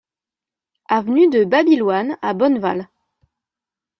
Avenue 0.89 1.29
de 1.29 1.43
Babyloine 1.45 2.17
à 2.23 2.33
Bonneval 2.33 2.89